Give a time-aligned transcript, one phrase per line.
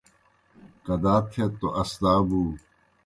[0.85, 2.41] کدا تھیت توْ اج اسدا بُو۔